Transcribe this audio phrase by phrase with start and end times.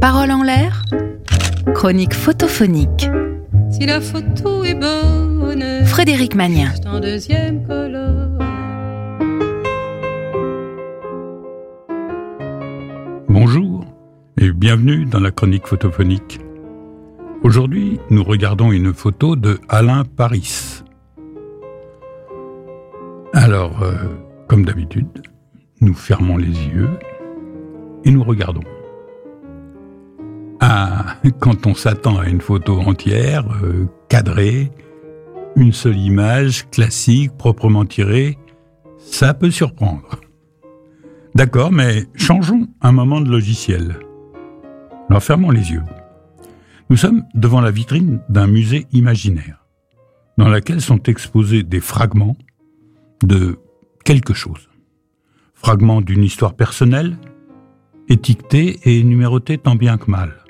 [0.00, 0.84] Parole en l'air,
[1.74, 3.08] chronique photophonique.
[3.70, 6.70] Si la photo est bonne, Frédéric Magnien.
[6.74, 8.38] c'est en deuxième colonne.
[13.28, 13.84] Bonjour
[14.38, 16.40] et bienvenue dans la chronique photophonique.
[17.42, 20.82] Aujourd'hui, nous regardons une photo de Alain Paris.
[23.32, 23.92] Alors, euh,
[24.48, 25.22] comme d'habitude,
[25.80, 26.90] nous fermons les yeux
[28.04, 28.62] et nous regardons.
[31.40, 34.70] Quand on s'attend à une photo entière, euh, cadrée,
[35.56, 38.38] une seule image, classique, proprement tirée,
[38.98, 40.20] ça peut surprendre.
[41.34, 43.96] D'accord, mais changeons un moment de logiciel.
[45.08, 45.84] Alors fermons les yeux.
[46.90, 49.66] Nous sommes devant la vitrine d'un musée imaginaire,
[50.38, 52.36] dans laquelle sont exposés des fragments
[53.22, 53.58] de
[54.04, 54.68] quelque chose.
[55.54, 57.16] Fragments d'une histoire personnelle,
[58.08, 60.45] étiquetés et numérotés tant bien que mal.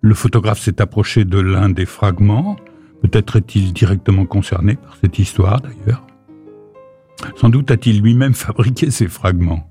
[0.00, 2.56] Le photographe s'est approché de l'un des fragments,
[3.02, 6.06] peut-être est-il directement concerné par cette histoire d'ailleurs.
[7.36, 9.68] Sans doute a-t-il lui-même fabriqué ces fragments.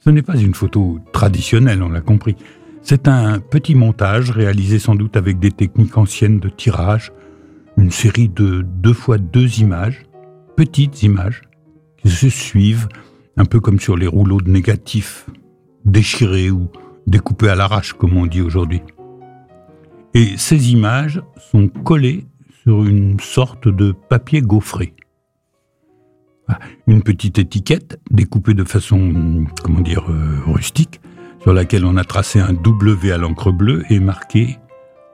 [0.00, 2.36] Ce n'est pas une photo traditionnelle, on l'a compris.
[2.82, 7.12] C'est un petit montage réalisé sans doute avec des techniques anciennes de tirage,
[7.76, 10.04] une série de deux fois deux images,
[10.56, 11.42] petites images,
[11.96, 12.88] qui se suivent,
[13.36, 15.26] un peu comme sur les rouleaux de négatifs,
[15.84, 16.70] déchirés ou
[17.06, 18.82] découpés à l'arrache, comme on dit aujourd'hui.
[20.16, 21.20] Et ces images
[21.52, 22.24] sont collées
[22.62, 24.94] sur une sorte de papier gaufré.
[26.48, 31.02] Ah, Une petite étiquette découpée de façon, comment dire, euh, rustique,
[31.42, 34.58] sur laquelle on a tracé un W à l'encre bleue et marqué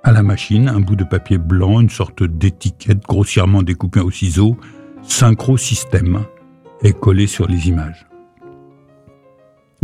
[0.04, 4.56] à la machine un bout de papier blanc, une sorte d'étiquette grossièrement découpée au ciseau,
[5.02, 6.20] synchro système,
[6.84, 8.06] est collé sur les images.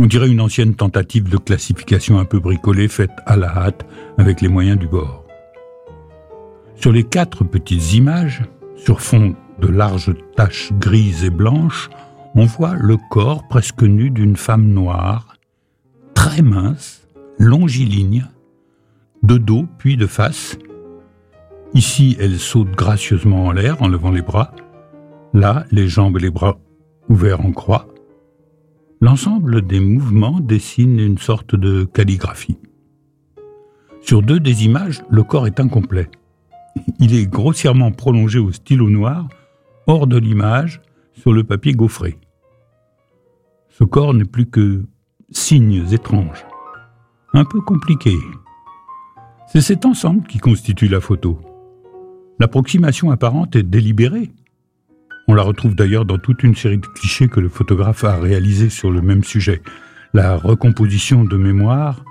[0.01, 3.85] On dirait une ancienne tentative de classification un peu bricolée faite à la hâte
[4.17, 5.25] avec les moyens du bord.
[6.75, 8.43] Sur les quatre petites images,
[8.77, 11.89] sur fond de larges taches grises et blanches,
[12.33, 15.35] on voit le corps presque nu d'une femme noire,
[16.13, 17.05] très mince,
[17.37, 18.25] longiligne,
[19.21, 20.57] de dos puis de face.
[21.73, 24.53] Ici, elle saute gracieusement en l'air en levant les bras.
[25.33, 26.57] Là, les jambes et les bras
[27.09, 27.87] ouverts en croix.
[29.01, 32.57] L'ensemble des mouvements dessine une sorte de calligraphie.
[34.01, 36.09] Sur deux des images, le corps est incomplet.
[36.99, 39.29] Il est grossièrement prolongé au stylo noir,
[39.87, 40.81] hors de l'image,
[41.13, 42.17] sur le papier gaufré.
[43.69, 44.83] Ce corps n'est plus que
[45.31, 46.45] signes étranges,
[47.33, 48.19] un peu compliqués.
[49.47, 51.39] C'est cet ensemble qui constitue la photo.
[52.37, 54.33] L'approximation apparente est délibérée.
[55.31, 58.71] On la retrouve d'ailleurs dans toute une série de clichés que le photographe a réalisés
[58.71, 59.61] sur le même sujet.
[60.11, 62.03] La recomposition de mémoire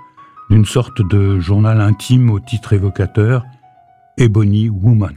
[0.49, 3.43] d'une sorte de journal intime au titre évocateur
[4.17, 5.15] Ebony Woman.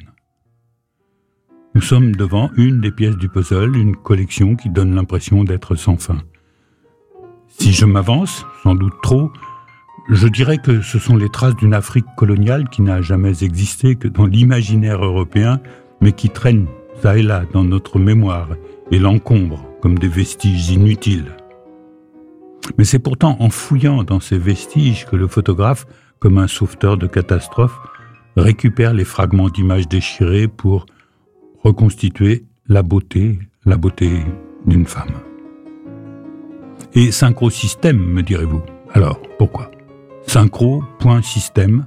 [1.77, 5.97] Nous sommes devant une des pièces du puzzle, une collection qui donne l'impression d'être sans
[5.97, 6.19] fin.
[7.47, 9.31] Si je m'avance, sans doute trop,
[10.11, 14.09] je dirais que ce sont les traces d'une Afrique coloniale qui n'a jamais existé que
[14.09, 15.61] dans l'imaginaire européen,
[16.01, 16.67] mais qui traînent
[17.01, 18.49] ça et là dans notre mémoire
[18.91, 21.37] et l'encombre comme des vestiges inutiles.
[22.79, 25.87] Mais c'est pourtant en fouillant dans ces vestiges que le photographe,
[26.21, 27.77] comme un sauveteur de catastrophe,
[28.37, 30.87] récupère les fragments d'images déchirées pour
[31.63, 34.11] reconstituer la beauté, la beauté
[34.67, 35.13] d'une femme.
[36.95, 38.63] Et synchrosystème, me direz-vous.
[38.93, 39.71] Alors, pourquoi?
[40.27, 41.87] Synchro, point système,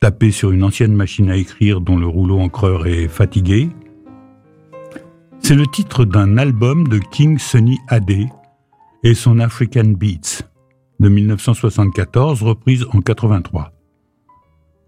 [0.00, 3.70] tapé sur une ancienne machine à écrire dont le rouleau encreur est fatigué.
[5.48, 8.26] C'est le titre d'un album de King Sunny Ade
[9.02, 10.42] et son African Beats
[11.00, 13.72] de 1974, reprise en 83.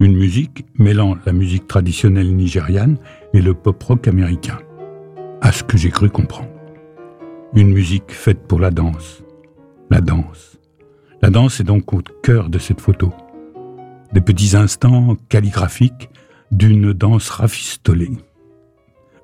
[0.01, 2.99] Une musique mêlant la musique traditionnelle nigériane
[3.33, 4.59] et le pop rock américain.
[5.41, 6.51] À ce que j'ai cru comprendre.
[7.55, 9.25] Une musique faite pour la danse.
[9.89, 10.59] La danse.
[11.23, 13.15] La danse est donc au cœur de cette photo.
[14.13, 16.11] Des petits instants calligraphiques
[16.51, 18.11] d'une danse rafistolée.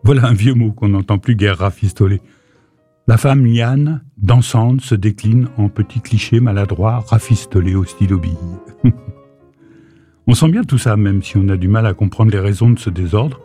[0.07, 2.21] Voilà un vieux mot qu'on n'entend plus guère rafistoler.
[3.09, 8.39] La femme Yann, dansante, se décline en petits clichés maladroits rafistolés au stylo bille.
[10.29, 12.71] on sent bien tout ça, même si on a du mal à comprendre les raisons
[12.71, 13.41] de ce désordre.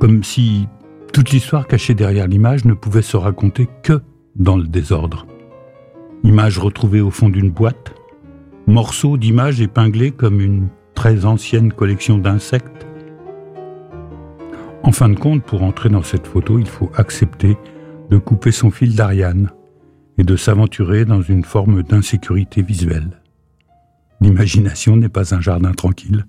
[0.00, 0.66] Comme si
[1.12, 4.02] toute l'histoire cachée derrière l'image ne pouvait se raconter que
[4.34, 5.24] dans le désordre.
[6.24, 7.94] Image retrouvée au fond d'une boîte,
[8.66, 12.87] morceaux d'images épinglés comme une très ancienne collection d'insectes.
[14.88, 17.58] En fin de compte, pour entrer dans cette photo, il faut accepter
[18.08, 19.50] de couper son fil d'Ariane
[20.16, 23.20] et de s'aventurer dans une forme d'insécurité visuelle.
[24.22, 26.24] L'imagination n'est pas un jardin tranquille,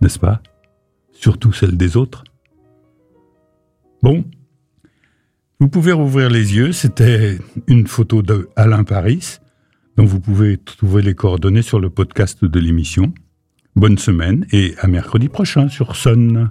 [0.00, 0.40] n'est-ce pas?
[1.12, 2.24] Surtout celle des autres.
[4.02, 4.24] Bon,
[5.60, 9.36] vous pouvez rouvrir les yeux, c'était une photo de Alain Paris,
[9.98, 13.12] dont vous pouvez trouver les coordonnées sur le podcast de l'émission.
[13.76, 16.50] Bonne semaine et à mercredi prochain sur Sun.